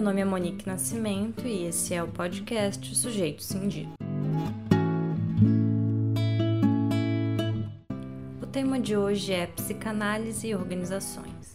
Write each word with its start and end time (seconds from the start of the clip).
meu 0.00 0.06
nome 0.06 0.22
é 0.22 0.24
Monique 0.24 0.66
Nascimento 0.66 1.46
e 1.46 1.66
esse 1.66 1.92
é 1.92 2.02
o 2.02 2.08
podcast 2.08 2.96
Sujeito 2.96 3.42
Cindido. 3.42 3.92
O 8.40 8.46
tema 8.46 8.80
de 8.80 8.96
hoje 8.96 9.34
é 9.34 9.46
psicanálise 9.46 10.46
e 10.46 10.54
organizações. 10.54 11.52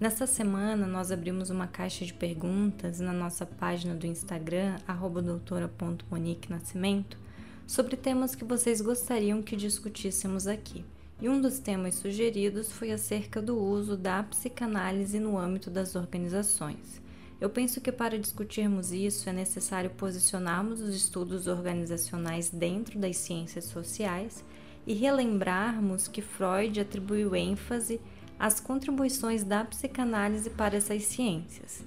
Nesta 0.00 0.26
semana, 0.26 0.88
nós 0.88 1.12
abrimos 1.12 1.48
uma 1.48 1.68
caixa 1.68 2.04
de 2.04 2.12
perguntas 2.12 2.98
na 2.98 3.12
nossa 3.12 3.46
página 3.46 3.94
do 3.94 4.08
Instagram, 4.08 4.74
doutora.moniquenascimento, 5.22 7.16
sobre 7.64 7.96
temas 7.96 8.34
que 8.34 8.44
vocês 8.44 8.80
gostariam 8.80 9.40
que 9.40 9.54
discutíssemos 9.54 10.48
aqui. 10.48 10.84
E 11.20 11.30
um 11.30 11.40
dos 11.40 11.58
temas 11.58 11.94
sugeridos 11.94 12.70
foi 12.70 12.92
acerca 12.92 13.40
do 13.40 13.58
uso 13.58 13.96
da 13.96 14.22
psicanálise 14.22 15.18
no 15.18 15.38
âmbito 15.38 15.70
das 15.70 15.96
organizações. 15.96 17.00
Eu 17.40 17.48
penso 17.48 17.80
que 17.80 17.90
para 17.90 18.18
discutirmos 18.18 18.92
isso 18.92 19.28
é 19.28 19.32
necessário 19.32 19.90
posicionarmos 19.90 20.80
os 20.80 20.94
estudos 20.94 21.46
organizacionais 21.46 22.50
dentro 22.50 22.98
das 22.98 23.16
ciências 23.16 23.64
sociais 23.64 24.44
e 24.86 24.92
relembrarmos 24.92 26.06
que 26.06 26.20
Freud 26.20 26.78
atribuiu 26.80 27.34
ênfase 27.34 27.98
às 28.38 28.60
contribuições 28.60 29.42
da 29.42 29.64
psicanálise 29.64 30.50
para 30.50 30.76
essas 30.76 31.04
ciências. 31.04 31.82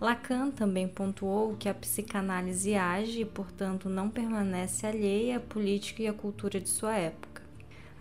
Lacan 0.00 0.50
também 0.50 0.88
pontuou 0.88 1.56
que 1.56 1.68
a 1.68 1.74
psicanálise 1.74 2.74
age 2.74 3.20
e, 3.20 3.24
portanto, 3.24 3.88
não 3.88 4.10
permanece 4.10 4.84
alheia 4.84 5.36
à 5.36 5.40
política 5.40 6.02
e 6.02 6.08
à 6.08 6.12
cultura 6.12 6.60
de 6.60 6.68
sua 6.68 6.96
época. 6.96 7.33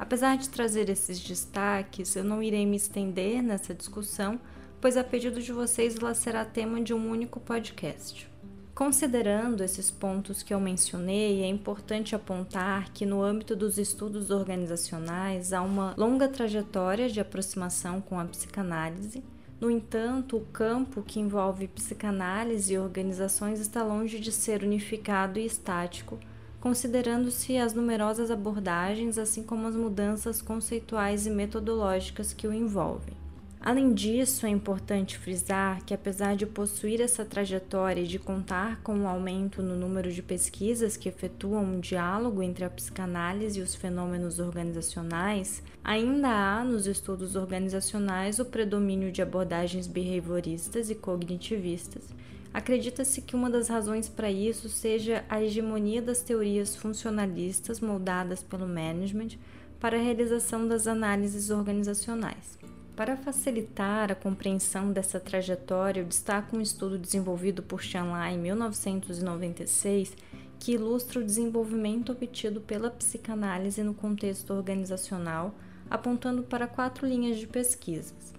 Apesar 0.03 0.37
de 0.37 0.49
trazer 0.49 0.89
esses 0.89 1.17
destaques, 1.17 2.13
eu 2.17 2.25
não 2.25 2.43
irei 2.43 2.65
me 2.65 2.75
estender 2.75 3.41
nessa 3.41 3.73
discussão, 3.73 4.37
pois 4.81 4.97
a 4.97 5.03
pedido 5.03 5.41
de 5.41 5.53
vocês 5.53 5.95
ela 5.95 6.13
será 6.13 6.43
tema 6.43 6.81
de 6.81 6.93
um 6.93 7.09
único 7.09 7.39
podcast. 7.39 8.29
Considerando 8.75 9.63
esses 9.63 9.89
pontos 9.89 10.43
que 10.43 10.53
eu 10.53 10.59
mencionei, 10.59 11.41
é 11.41 11.47
importante 11.47 12.13
apontar 12.13 12.91
que, 12.91 13.05
no 13.05 13.23
âmbito 13.23 13.55
dos 13.55 13.77
estudos 13.77 14.29
organizacionais, 14.29 15.53
há 15.53 15.61
uma 15.61 15.95
longa 15.97 16.27
trajetória 16.27 17.07
de 17.07 17.21
aproximação 17.21 18.01
com 18.01 18.19
a 18.19 18.25
psicanálise. 18.25 19.23
No 19.57 19.71
entanto, 19.71 20.35
o 20.35 20.45
campo 20.47 21.01
que 21.01 21.21
envolve 21.21 21.69
psicanálise 21.69 22.73
e 22.73 22.77
organizações 22.77 23.61
está 23.61 23.81
longe 23.81 24.19
de 24.19 24.33
ser 24.33 24.63
unificado 24.63 25.39
e 25.39 25.45
estático 25.45 26.19
considerando-se 26.63 27.57
as 27.57 27.73
numerosas 27.73 28.31
abordagens, 28.31 29.17
assim 29.17 29.43
como 29.43 29.67
as 29.67 29.75
mudanças 29.75 30.41
conceituais 30.41 31.27
e 31.27 31.29
metodológicas 31.29 32.31
que 32.31 32.47
o 32.47 32.53
envolvem. 32.53 33.22
Além 33.65 33.93
disso, 33.93 34.45
é 34.45 34.49
importante 34.49 35.17
frisar 35.17 35.81
que, 35.85 35.93
apesar 35.93 36.35
de 36.35 36.45
possuir 36.45 36.99
essa 36.99 37.23
trajetória 37.23 38.01
e 38.01 38.07
de 38.07 38.19
contar 38.19 38.81
com 38.81 38.93
um 38.93 39.07
aumento 39.07 39.63
no 39.63 39.73
número 39.73 40.11
de 40.11 40.21
pesquisas 40.21 40.97
que 40.97 41.07
efetuam 41.07 41.63
um 41.63 41.79
diálogo 41.79 42.43
entre 42.43 42.65
a 42.65 42.69
psicanálise 42.69 43.61
e 43.61 43.63
os 43.63 43.73
fenômenos 43.73 44.37
organizacionais, 44.37 45.63
ainda 45.81 46.27
há 46.27 46.63
nos 46.65 46.85
estudos 46.85 47.37
organizacionais 47.37 48.37
o 48.37 48.43
predomínio 48.43 49.13
de 49.13 49.21
abordagens 49.21 49.87
behavioristas 49.87 50.89
e 50.89 50.95
cognitivistas, 50.95 52.13
Acredita-se 52.53 53.19
que 53.19 53.35
uma 53.35 53.49
das 53.49 53.67
razões 53.67 54.07
para 54.07 54.29
isso 54.29 54.69
seja 54.69 55.25
a 55.27 55.41
hegemonia 55.41 56.03
das 56.03 56.21
teorias 56.21 56.75
funcionalistas 56.75 57.79
moldadas 57.79 58.43
pelo 58.43 58.67
management 58.67 59.39
para 59.79 59.97
a 59.97 60.01
realização 60.01 60.67
das 60.67 60.85
análises 60.85 61.49
organizacionais. 61.49 62.62
Para 62.95 63.17
facilitar 63.17 64.11
a 64.11 64.15
compreensão 64.15 64.91
dessa 64.91 65.19
trajetória, 65.19 66.01
eu 66.01 66.05
destaco 66.05 66.55
um 66.55 66.61
estudo 66.61 66.95
desenvolvido 66.95 67.63
por 67.63 67.81
Chanlai 67.81 68.35
em 68.35 68.37
1996 68.37 70.15
que 70.59 70.73
ilustra 70.73 71.19
o 71.19 71.23
desenvolvimento 71.23 72.11
obtido 72.11 72.61
pela 72.61 72.91
psicanálise 72.91 73.81
no 73.81 73.95
contexto 73.95 74.53
organizacional, 74.53 75.55
apontando 75.89 76.43
para 76.43 76.67
quatro 76.67 77.07
linhas 77.07 77.39
de 77.39 77.47
pesquisas. 77.47 78.31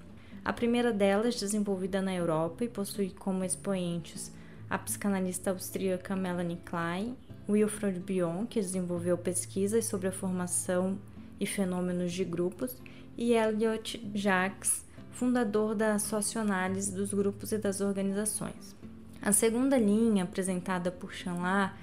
A 0.44 0.52
primeira 0.52 0.92
delas, 0.92 1.40
desenvolvida 1.40 2.00
na 2.00 2.14
Europa 2.14 2.64
e 2.64 2.68
possui 2.68 3.10
como 3.10 3.44
expoentes 3.44 4.32
a 4.70 4.78
psicanalista 4.78 5.50
austríaca 5.50 6.14
Melanie 6.14 6.60
Klein, 6.64 7.16
Wilfred 7.48 7.98
Bion, 7.98 8.46
que 8.46 8.60
desenvolveu 8.60 9.18
pesquisas 9.18 9.84
sobre 9.84 10.08
a 10.08 10.12
formação 10.12 10.96
e 11.40 11.46
fenômenos 11.46 12.12
de 12.12 12.24
grupos, 12.24 12.76
e 13.16 13.32
Elliot 13.32 14.10
Jacques, 14.14 14.84
fundador 15.10 15.74
da 15.74 15.98
socioanálise 15.98 16.92
dos 16.92 17.14
grupos 17.14 17.52
e 17.52 17.58
das 17.58 17.80
organizações. 17.80 18.74
A 19.22 19.32
segunda 19.32 19.78
linha, 19.78 20.24
apresentada 20.24 20.90
por 20.90 21.12
Chanlar, 21.12 21.78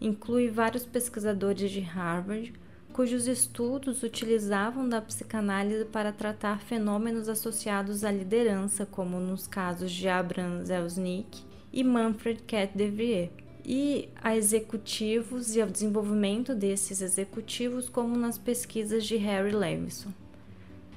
inclui 0.00 0.48
vários 0.48 0.84
pesquisadores 0.84 1.70
de 1.70 1.80
Harvard, 1.80 2.52
cujos 2.92 3.28
estudos 3.28 4.02
utilizavam 4.02 4.88
da 4.88 5.00
psicanálise 5.00 5.84
para 5.84 6.12
tratar 6.12 6.60
fenômenos 6.60 7.28
associados 7.28 8.02
à 8.02 8.10
liderança, 8.10 8.84
como 8.84 9.20
nos 9.20 9.46
casos 9.46 9.92
de 9.92 10.08
Abraham 10.08 10.64
Zelznick 10.64 11.42
e 11.72 11.84
Manfred 11.84 12.42
Cat 12.42 12.76
Devrier, 12.76 13.30
e 13.64 14.08
a 14.20 14.36
executivos 14.36 15.54
e 15.54 15.60
ao 15.60 15.68
desenvolvimento 15.68 16.54
desses 16.54 17.00
executivos, 17.00 17.88
como 17.88 18.16
nas 18.16 18.38
pesquisas 18.38 19.04
de 19.04 19.16
Harry 19.16 19.52
Levison. 19.52 20.12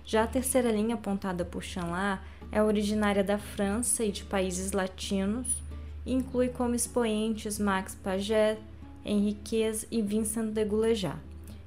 Já 0.05 0.23
a 0.23 0.27
terceira 0.27 0.71
linha 0.71 0.95
apontada 0.95 1.45
por 1.45 1.63
Chanlar 1.63 2.25
é 2.51 2.61
originária 2.61 3.23
da 3.23 3.37
França 3.37 4.03
e 4.03 4.11
de 4.11 4.23
países 4.23 4.71
latinos 4.73 5.63
e 6.05 6.13
inclui 6.13 6.49
como 6.49 6.75
expoentes 6.75 7.57
Max 7.57 7.95
Paget, 7.95 8.59
Henriquez 9.05 9.87
e 9.89 10.01
Vincent 10.01 10.51
de 10.51 10.65
Goulejar. 10.65 11.19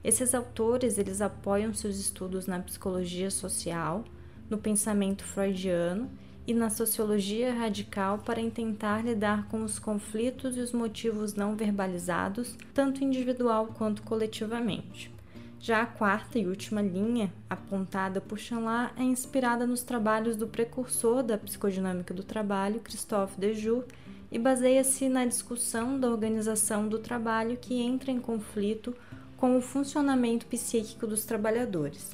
Esses 0.04 0.34
autores 0.34 0.98
eles 0.98 1.20
apoiam 1.20 1.74
seus 1.74 1.98
estudos 1.98 2.46
na 2.46 2.60
psicologia 2.60 3.30
social, 3.30 4.04
no 4.48 4.58
pensamento 4.58 5.24
freudiano 5.24 6.08
e 6.46 6.54
na 6.54 6.70
sociologia 6.70 7.52
radical 7.52 8.18
para 8.18 8.48
tentar 8.50 9.04
lidar 9.04 9.48
com 9.48 9.64
os 9.64 9.78
conflitos 9.78 10.56
e 10.56 10.60
os 10.60 10.72
motivos 10.72 11.34
não 11.34 11.56
verbalizados, 11.56 12.56
tanto 12.72 13.02
individual 13.02 13.66
quanto 13.76 14.02
coletivamente. 14.02 15.15
Já 15.58 15.82
a 15.82 15.86
quarta 15.86 16.38
e 16.38 16.46
última 16.46 16.82
linha, 16.82 17.32
apontada 17.48 18.20
por 18.20 18.38
Chanlar, 18.38 18.92
é 18.96 19.02
inspirada 19.02 19.66
nos 19.66 19.82
trabalhos 19.82 20.36
do 20.36 20.46
precursor 20.46 21.22
da 21.22 21.38
psicodinâmica 21.38 22.14
do 22.14 22.22
trabalho, 22.22 22.80
Christophe 22.80 23.40
Dejoux, 23.40 23.84
e 24.30 24.38
baseia-se 24.38 25.08
na 25.08 25.24
discussão 25.24 25.98
da 25.98 26.10
organização 26.10 26.88
do 26.88 26.98
trabalho 26.98 27.56
que 27.56 27.80
entra 27.80 28.10
em 28.10 28.20
conflito 28.20 28.94
com 29.36 29.56
o 29.56 29.62
funcionamento 29.62 30.46
psíquico 30.46 31.06
dos 31.06 31.24
trabalhadores. 31.24 32.10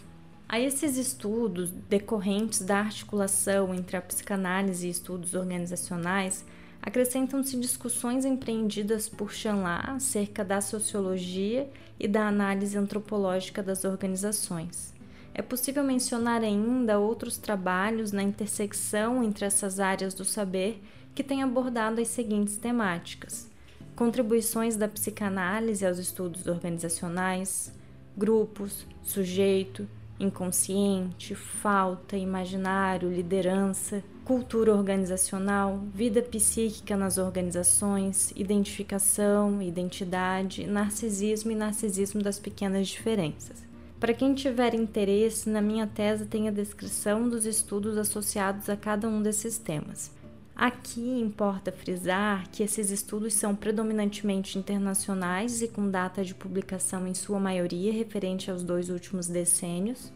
A 0.49 0.61
esses 0.61 0.97
estudos 0.97 1.71
decorrentes 1.89 2.61
da 2.61 2.79
articulação 2.79 3.75
entre 3.75 3.97
a 3.97 4.03
psicanálise 4.03 4.87
e 4.87 4.91
estudos 4.91 5.35
organizacionais, 5.35 6.45
acrescentam-se 6.83 7.57
discussões 7.57 8.25
empreendidas 8.25 9.09
por 9.09 9.33
Chanlat 9.33 9.89
acerca 9.91 10.45
da 10.45 10.61
sociologia 10.61 11.71
e 11.99 12.09
da 12.09 12.27
análise 12.27 12.77
antropológica 12.77 13.63
das 13.63 13.85
organizações. 13.85 14.93
É 15.33 15.41
possível 15.41 15.85
mencionar 15.85 16.43
ainda 16.43 16.99
outros 16.99 17.39
trabalhos 17.39 18.11
na 18.11 18.23
intersecção 18.23 19.23
entre 19.23 19.47
essas 19.47 19.79
áreas 19.79 20.13
do 20.13 20.25
saber 20.25 20.83
que 21.15 21.23
têm 21.23 21.43
abordado 21.43 22.01
as 22.01 22.09
seguintes 22.09 22.57
temáticas: 22.57 23.49
contribuições 23.95 24.77
da 24.77 24.89
psicanálise 24.89 25.87
aos 25.87 25.99
estudos 25.99 26.47
organizacionais, 26.47 27.73
grupos, 28.17 28.85
sujeito, 29.03 29.89
inconsciente, 30.19 31.35
falta, 31.35 32.17
imaginário, 32.17 33.11
liderança, 33.11 34.03
cultura 34.25 34.75
organizacional, 34.75 35.81
vida 35.93 36.23
psíquica 36.23 36.97
nas 36.97 37.19
organizações, 37.19 38.33
identificação, 38.37 39.61
identidade, 39.61 40.67
narcisismo 40.67 41.51
e 41.51 41.57
narcisismo 41.57 42.23
das 42.23 42.39
pequenas 42.39 42.89
diferenças. 42.89 43.65
Para 43.99 44.15
quem 44.15 44.35
tiver 44.35 44.75
interesse, 44.75 45.49
na 45.49 45.61
minha 45.61 45.87
tese 45.87 46.27
tem 46.27 46.49
a 46.49 46.53
descrição 46.53 47.29
dos 47.29 47.47
estudos 47.47 47.97
associados 47.97 48.69
a 48.69 48.77
cada 48.77 49.09
um 49.09 49.23
desses 49.23 49.59
temas. 49.59 50.11
Aqui 50.55 51.01
importa 51.01 51.73
frisar 51.73 52.49
que 52.51 52.63
esses 52.63 52.91
estudos 52.91 53.35
são 53.35 53.55
predominantemente 53.57 54.59
internacionais 54.59 55.63
e 55.63 55.69
com 55.69 55.91
data 55.91 56.25
de 56.25 56.35
publicação 56.35 57.07
em 57.07 57.15
sua 57.15 57.41
maioria 57.41 57.93
referente 57.93 58.51
aos 58.51 58.63
dois 58.63 58.91
últimos 58.91 59.27
decênios 59.27 60.13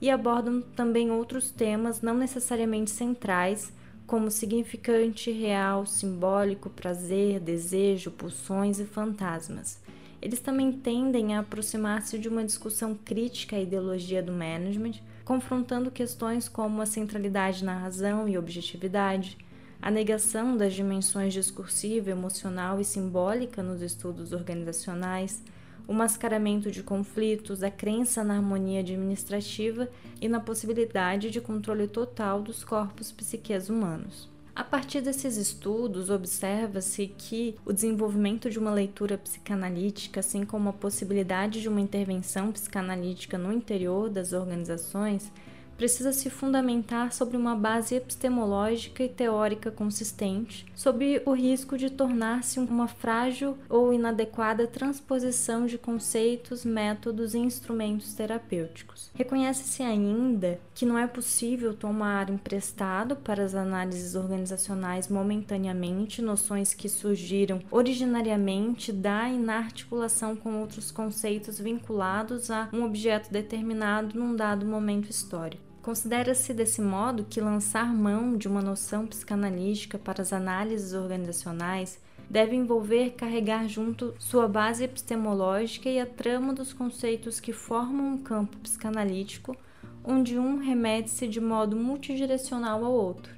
e 0.00 0.10
abordam 0.10 0.60
também 0.60 1.10
outros 1.10 1.50
temas 1.50 2.02
não 2.02 2.14
necessariamente 2.14 2.90
centrais, 2.90 3.72
como 4.06 4.30
significante, 4.30 5.32
real, 5.32 5.84
simbólico, 5.84 6.70
prazer, 6.70 7.40
desejo, 7.40 8.10
pulsões 8.10 8.78
e 8.78 8.84
fantasmas. 8.84 9.80
eles 10.22 10.40
também 10.40 10.72
tendem 10.72 11.34
a 11.34 11.40
aproximar-se 11.40 12.18
de 12.18 12.28
uma 12.28 12.44
discussão 12.44 12.94
crítica 12.94 13.56
à 13.56 13.60
ideologia 13.60 14.22
do 14.22 14.32
management, 14.32 14.94
confrontando 15.24 15.90
questões 15.90 16.48
como 16.48 16.80
a 16.80 16.86
centralidade 16.86 17.64
na 17.64 17.76
razão 17.76 18.28
e 18.28 18.38
objetividade, 18.38 19.36
a 19.80 19.90
negação 19.90 20.56
das 20.56 20.72
dimensões 20.72 21.34
discursiva, 21.34 22.10
emocional 22.10 22.80
e 22.80 22.84
simbólica 22.84 23.62
nos 23.62 23.82
estudos 23.82 24.32
organizacionais, 24.32 25.42
o 25.86 25.94
mascaramento 25.94 26.70
de 26.70 26.82
conflitos, 26.82 27.62
a 27.62 27.70
crença 27.70 28.24
na 28.24 28.36
harmonia 28.36 28.80
administrativa 28.80 29.88
e 30.20 30.28
na 30.28 30.40
possibilidade 30.40 31.30
de 31.30 31.40
controle 31.40 31.86
total 31.86 32.42
dos 32.42 32.64
corpos 32.64 33.12
psiquês 33.12 33.70
humanos. 33.70 34.28
A 34.56 34.64
partir 34.64 35.02
desses 35.02 35.36
estudos, 35.36 36.08
observa-se 36.08 37.08
que 37.18 37.54
o 37.62 37.74
desenvolvimento 37.74 38.48
de 38.48 38.58
uma 38.58 38.72
leitura 38.72 39.18
psicanalítica, 39.18 40.20
assim 40.20 40.46
como 40.46 40.70
a 40.70 40.72
possibilidade 40.72 41.60
de 41.60 41.68
uma 41.68 41.80
intervenção 41.80 42.50
psicanalítica 42.50 43.36
no 43.36 43.52
interior 43.52 44.08
das 44.08 44.32
organizações, 44.32 45.30
precisa 45.76 46.12
se 46.12 46.30
fundamentar 46.30 47.12
sobre 47.12 47.36
uma 47.36 47.54
base 47.54 47.94
epistemológica 47.94 49.02
e 49.02 49.08
teórica 49.08 49.70
consistente, 49.70 50.66
sob 50.74 51.22
o 51.24 51.32
risco 51.32 51.76
de 51.76 51.90
tornar-se 51.90 52.58
uma 52.58 52.88
frágil 52.88 53.56
ou 53.68 53.92
inadequada 53.92 54.66
transposição 54.66 55.66
de 55.66 55.78
conceitos, 55.78 56.64
métodos 56.64 57.34
e 57.34 57.38
instrumentos 57.38 58.14
terapêuticos. 58.14 59.10
Reconhece-se 59.14 59.82
ainda 59.82 60.58
que 60.74 60.86
não 60.86 60.98
é 60.98 61.06
possível 61.06 61.74
tomar 61.74 62.30
emprestado 62.30 63.16
para 63.16 63.42
as 63.42 63.54
análises 63.54 64.14
organizacionais 64.14 65.08
momentaneamente 65.08 66.22
noções 66.22 66.74
que 66.74 66.88
surgiram 66.88 67.60
originariamente 67.70 68.92
da 68.92 69.28
inarticulação 69.28 70.36
com 70.36 70.60
outros 70.60 70.90
conceitos 70.90 71.58
vinculados 71.58 72.50
a 72.50 72.68
um 72.72 72.84
objeto 72.84 73.30
determinado 73.30 74.18
num 74.18 74.34
dado 74.34 74.66
momento 74.66 75.10
histórico. 75.10 75.65
Considera-se 75.86 76.52
desse 76.52 76.82
modo 76.82 77.24
que 77.30 77.40
lançar 77.40 77.94
mão 77.94 78.36
de 78.36 78.48
uma 78.48 78.60
noção 78.60 79.06
psicanalítica 79.06 79.96
para 79.96 80.20
as 80.20 80.32
análises 80.32 80.92
organizacionais 80.94 82.00
deve 82.28 82.56
envolver 82.56 83.10
carregar 83.10 83.68
junto 83.68 84.12
sua 84.18 84.48
base 84.48 84.82
epistemológica 84.82 85.88
e 85.88 86.00
a 86.00 86.04
trama 86.04 86.52
dos 86.52 86.72
conceitos 86.72 87.38
que 87.38 87.52
formam 87.52 88.14
um 88.14 88.18
campo 88.18 88.56
psicanalítico, 88.56 89.56
onde 90.02 90.36
um 90.36 90.58
remete-se 90.58 91.28
de 91.28 91.40
modo 91.40 91.76
multidirecional 91.76 92.84
ao 92.84 92.92
outro. 92.92 93.32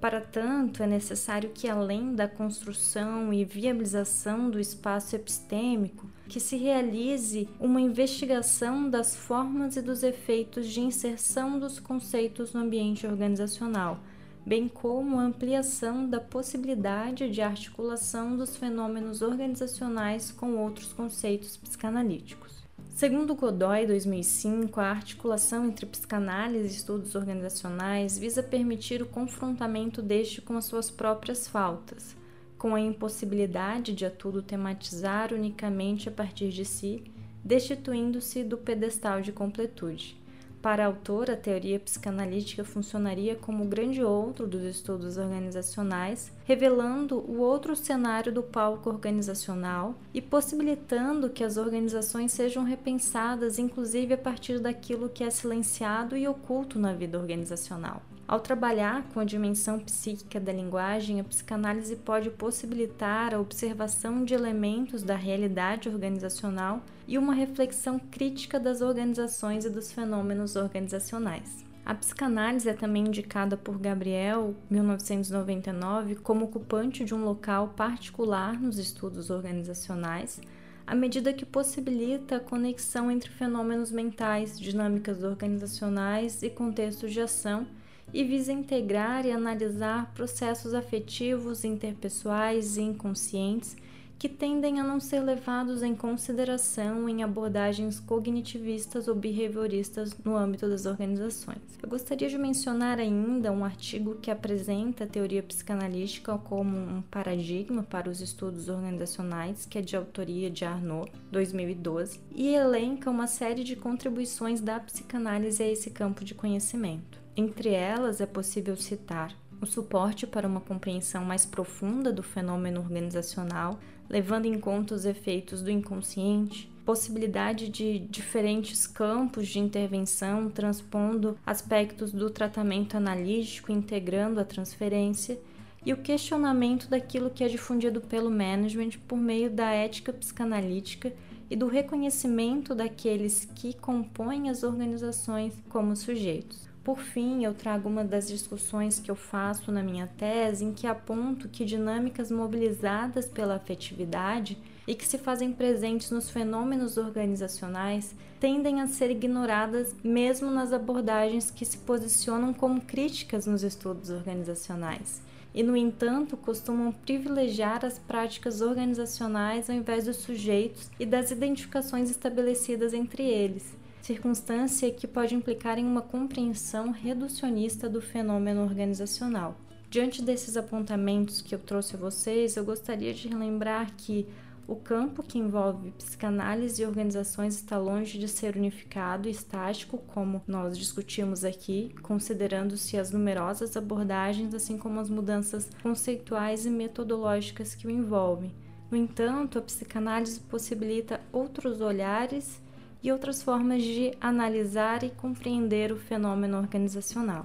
Para 0.00 0.20
tanto, 0.20 0.82
é 0.82 0.88
necessário 0.88 1.50
que, 1.54 1.68
além 1.68 2.12
da 2.12 2.26
construção 2.26 3.32
e 3.32 3.44
viabilização 3.44 4.50
do 4.50 4.58
espaço 4.58 5.14
epistêmico, 5.14 6.10
que 6.34 6.40
se 6.40 6.56
realize 6.56 7.48
uma 7.60 7.80
investigação 7.80 8.90
das 8.90 9.14
formas 9.14 9.76
e 9.76 9.80
dos 9.80 10.02
efeitos 10.02 10.66
de 10.66 10.80
inserção 10.80 11.60
dos 11.60 11.78
conceitos 11.78 12.52
no 12.52 12.62
ambiente 12.62 13.06
organizacional, 13.06 14.00
bem 14.44 14.66
como 14.66 15.20
a 15.20 15.22
ampliação 15.22 16.10
da 16.10 16.18
possibilidade 16.18 17.30
de 17.30 17.40
articulação 17.40 18.36
dos 18.36 18.56
fenômenos 18.56 19.22
organizacionais 19.22 20.32
com 20.32 20.56
outros 20.56 20.92
conceitos 20.92 21.56
psicanalíticos. 21.56 22.64
Segundo 22.96 23.36
Godoy, 23.36 23.86
2005, 23.86 24.80
a 24.80 24.90
articulação 24.90 25.66
entre 25.66 25.86
psicanálise 25.86 26.66
e 26.66 26.76
estudos 26.78 27.14
organizacionais 27.14 28.18
visa 28.18 28.42
permitir 28.42 29.00
o 29.00 29.06
confrontamento 29.06 30.02
deste 30.02 30.42
com 30.42 30.56
as 30.56 30.64
suas 30.64 30.90
próprias 30.90 31.46
faltas, 31.46 32.16
com 32.64 32.74
a 32.74 32.80
impossibilidade 32.80 33.92
de 33.92 34.06
a 34.06 34.10
tudo 34.10 34.40
tematizar 34.40 35.34
unicamente 35.34 36.08
a 36.08 36.12
partir 36.12 36.48
de 36.48 36.64
si, 36.64 37.04
destituindo-se 37.44 38.42
do 38.42 38.56
pedestal 38.56 39.20
de 39.20 39.32
completude. 39.32 40.16
Para 40.62 40.82
a 40.82 40.86
autora, 40.86 41.34
a 41.34 41.36
teoria 41.36 41.78
psicanalítica 41.78 42.64
funcionaria 42.64 43.36
como 43.36 43.64
o 43.64 43.68
grande 43.68 44.02
outro 44.02 44.46
dos 44.46 44.62
estudos 44.62 45.18
organizacionais, 45.18 46.32
revelando 46.46 47.18
o 47.18 47.38
outro 47.40 47.76
cenário 47.76 48.32
do 48.32 48.42
palco 48.42 48.88
organizacional 48.88 49.94
e 50.14 50.22
possibilitando 50.22 51.28
que 51.28 51.44
as 51.44 51.58
organizações 51.58 52.32
sejam 52.32 52.64
repensadas, 52.64 53.58
inclusive 53.58 54.14
a 54.14 54.18
partir 54.18 54.58
daquilo 54.58 55.10
que 55.10 55.22
é 55.22 55.28
silenciado 55.28 56.16
e 56.16 56.26
oculto 56.26 56.78
na 56.78 56.94
vida 56.94 57.18
organizacional. 57.18 58.00
Ao 58.26 58.40
trabalhar 58.40 59.06
com 59.12 59.20
a 59.20 59.24
dimensão 59.24 59.78
psíquica 59.78 60.40
da 60.40 60.50
linguagem, 60.50 61.20
a 61.20 61.24
psicanálise 61.24 61.94
pode 61.94 62.30
possibilitar 62.30 63.34
a 63.34 63.38
observação 63.38 64.24
de 64.24 64.32
elementos 64.32 65.02
da 65.02 65.14
realidade 65.14 65.90
organizacional 65.90 66.82
e 67.06 67.18
uma 67.18 67.34
reflexão 67.34 67.98
crítica 67.98 68.58
das 68.58 68.80
organizações 68.80 69.66
e 69.66 69.70
dos 69.70 69.92
fenômenos 69.92 70.56
organizacionais. 70.56 71.66
A 71.84 71.94
psicanálise 71.94 72.66
é 72.66 72.72
também 72.72 73.04
indicada 73.06 73.58
por 73.58 73.78
Gabriel, 73.78 74.54
1999, 74.70 76.14
como 76.14 76.46
ocupante 76.46 77.04
de 77.04 77.14
um 77.14 77.26
local 77.26 77.74
particular 77.76 78.58
nos 78.58 78.78
estudos 78.78 79.28
organizacionais, 79.28 80.40
à 80.86 80.94
medida 80.94 81.34
que 81.34 81.44
possibilita 81.44 82.36
a 82.36 82.40
conexão 82.40 83.10
entre 83.10 83.30
fenômenos 83.30 83.90
mentais, 83.90 84.58
dinâmicas 84.58 85.22
organizacionais 85.22 86.42
e 86.42 86.48
contextos 86.48 87.12
de 87.12 87.20
ação 87.20 87.66
e 88.12 88.22
visa 88.24 88.52
integrar 88.52 89.26
e 89.26 89.32
analisar 89.32 90.12
processos 90.14 90.74
afetivos, 90.74 91.64
interpessoais 91.64 92.76
e 92.76 92.82
inconscientes 92.82 93.76
que 94.24 94.28
tendem 94.28 94.80
a 94.80 94.82
não 94.82 94.98
ser 95.00 95.20
levados 95.20 95.82
em 95.82 95.94
consideração 95.94 97.06
em 97.08 97.22
abordagens 97.22 98.00
cognitivistas 98.00 99.06
ou 99.08 99.14
behavioristas 99.14 100.16
no 100.24 100.36
âmbito 100.36 100.68
das 100.68 100.86
organizações. 100.86 101.58
Eu 101.82 101.88
gostaria 101.88 102.28
de 102.28 102.38
mencionar 102.38 102.98
ainda 102.98 103.52
um 103.52 103.64
artigo 103.64 104.14
que 104.14 104.30
apresenta 104.30 105.04
a 105.04 105.06
teoria 105.06 105.42
psicanalítica 105.42 106.38
como 106.38 106.74
um 106.74 107.02
paradigma 107.02 107.82
para 107.82 108.08
os 108.08 108.20
estudos 108.20 108.68
organizacionais, 108.70 109.66
que 109.66 109.78
é 109.78 109.82
de 109.82 109.96
autoria 109.96 110.50
de 110.50 110.64
Arnaud, 110.64 111.10
2012, 111.30 112.20
e 112.34 112.48
elenca 112.54 113.10
uma 113.10 113.26
série 113.26 113.62
de 113.62 113.76
contribuições 113.76 114.60
da 114.60 114.80
psicanálise 114.80 115.62
a 115.62 115.68
esse 115.68 115.90
campo 115.90 116.24
de 116.24 116.34
conhecimento. 116.34 117.23
Entre 117.36 117.70
elas 117.70 118.20
é 118.20 118.26
possível 118.26 118.76
citar 118.76 119.34
o 119.60 119.66
suporte 119.66 120.24
para 120.26 120.46
uma 120.46 120.60
compreensão 120.60 121.24
mais 121.24 121.44
profunda 121.44 122.12
do 122.12 122.22
fenômeno 122.22 122.80
organizacional, 122.80 123.80
levando 124.08 124.46
em 124.46 124.58
conta 124.60 124.94
os 124.94 125.04
efeitos 125.04 125.60
do 125.60 125.70
inconsciente, 125.70 126.70
possibilidade 126.84 127.68
de 127.68 127.98
diferentes 127.98 128.86
campos 128.86 129.48
de 129.48 129.58
intervenção 129.58 130.48
transpondo 130.48 131.36
aspectos 131.44 132.12
do 132.12 132.30
tratamento 132.30 132.96
analítico, 132.96 133.72
integrando 133.72 134.38
a 134.38 134.44
transferência, 134.44 135.38
e 135.84 135.92
o 135.92 135.98
questionamento 135.98 136.88
daquilo 136.88 137.30
que 137.30 137.44
é 137.44 137.48
difundido 137.48 138.00
pelo 138.00 138.30
management 138.30 138.90
por 139.06 139.18
meio 139.18 139.50
da 139.50 139.70
ética 139.70 140.12
psicanalítica 140.12 141.12
e 141.50 141.56
do 141.56 141.66
reconhecimento 141.66 142.74
daqueles 142.74 143.44
que 143.54 143.74
compõem 143.74 144.48
as 144.48 144.62
organizações 144.62 145.52
como 145.68 145.94
sujeitos. 145.94 146.73
Por 146.84 146.98
fim, 146.98 147.42
eu 147.42 147.54
trago 147.54 147.88
uma 147.88 148.04
das 148.04 148.28
discussões 148.28 149.00
que 149.00 149.10
eu 149.10 149.16
faço 149.16 149.72
na 149.72 149.82
minha 149.82 150.06
tese, 150.18 150.66
em 150.66 150.74
que 150.74 150.86
aponto 150.86 151.48
que 151.48 151.64
dinâmicas 151.64 152.30
mobilizadas 152.30 153.26
pela 153.26 153.54
afetividade 153.54 154.58
e 154.86 154.94
que 154.94 155.06
se 155.06 155.16
fazem 155.16 155.50
presentes 155.50 156.10
nos 156.10 156.28
fenômenos 156.28 156.98
organizacionais 156.98 158.14
tendem 158.38 158.82
a 158.82 158.86
ser 158.86 159.10
ignoradas 159.10 159.96
mesmo 160.04 160.50
nas 160.50 160.74
abordagens 160.74 161.50
que 161.50 161.64
se 161.64 161.78
posicionam 161.78 162.52
como 162.52 162.82
críticas 162.82 163.46
nos 163.46 163.62
estudos 163.62 164.10
organizacionais. 164.10 165.22
E, 165.54 165.62
no 165.62 165.74
entanto, 165.74 166.36
costumam 166.36 166.92
privilegiar 166.92 167.82
as 167.82 167.98
práticas 167.98 168.60
organizacionais 168.60 169.70
ao 169.70 169.76
invés 169.76 170.04
dos 170.04 170.16
sujeitos 170.16 170.90
e 171.00 171.06
das 171.06 171.30
identificações 171.30 172.10
estabelecidas 172.10 172.92
entre 172.92 173.22
eles 173.22 173.72
circunstância 174.04 174.90
que 174.90 175.06
pode 175.06 175.34
implicar 175.34 175.78
em 175.78 175.86
uma 175.86 176.02
compreensão 176.02 176.90
reducionista 176.90 177.88
do 177.88 178.02
fenômeno 178.02 178.62
organizacional. 178.62 179.56
Diante 179.88 180.20
desses 180.20 180.58
apontamentos 180.58 181.40
que 181.40 181.54
eu 181.54 181.58
trouxe 181.58 181.96
a 181.96 181.98
vocês, 181.98 182.54
eu 182.54 182.64
gostaria 182.66 183.14
de 183.14 183.28
relembrar 183.28 183.94
que 183.96 184.26
o 184.68 184.76
campo 184.76 185.22
que 185.22 185.38
envolve 185.38 185.90
psicanálise 185.92 186.82
e 186.82 186.86
organizações 186.86 187.54
está 187.54 187.78
longe 187.78 188.18
de 188.18 188.28
ser 188.28 188.56
unificado 188.56 189.26
e 189.26 189.30
estático, 189.30 189.96
como 190.08 190.42
nós 190.46 190.76
discutimos 190.76 191.42
aqui, 191.42 191.94
considerando-se 192.02 192.98
as 192.98 193.10
numerosas 193.10 193.74
abordagens, 193.74 194.52
assim 194.52 194.76
como 194.76 195.00
as 195.00 195.08
mudanças 195.08 195.70
conceituais 195.82 196.66
e 196.66 196.70
metodológicas 196.70 197.74
que 197.74 197.86
o 197.86 197.90
envolvem. 197.90 198.52
No 198.90 198.98
entanto, 198.98 199.58
a 199.58 199.62
psicanálise 199.62 200.40
possibilita 200.40 201.22
outros 201.32 201.80
olhares 201.80 202.62
e 203.04 203.12
outras 203.12 203.42
formas 203.42 203.82
de 203.82 204.16
analisar 204.18 205.04
e 205.04 205.10
compreender 205.10 205.92
o 205.92 205.96
fenômeno 205.96 206.56
organizacional. 206.56 207.44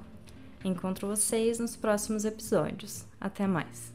Encontro 0.63 1.07
vocês 1.07 1.59
nos 1.59 1.75
próximos 1.75 2.23
episódios. 2.23 3.05
Até 3.19 3.45
mais! 3.45 3.91